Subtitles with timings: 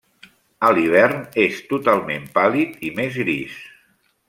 [0.69, 3.63] A l'hivern és totalment pàl·lid i més gris.